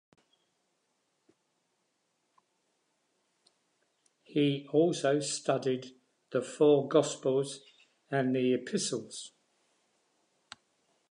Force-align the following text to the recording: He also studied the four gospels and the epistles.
He 4.23 4.67
also 4.73 5.19
studied 5.19 5.91
the 6.31 6.41
four 6.41 6.87
gospels 6.87 7.59
and 8.09 8.35
the 8.35 8.55
epistles. 8.55 9.33